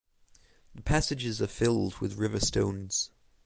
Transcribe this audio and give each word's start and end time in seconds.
The 0.73 0.81
passages 0.81 1.43
are 1.43 1.47
filled 1.47 1.97
with 1.99 2.17
river 2.17 2.39
stones. 2.39 3.11